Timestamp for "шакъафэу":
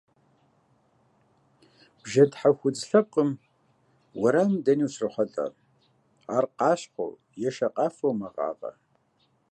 7.55-8.17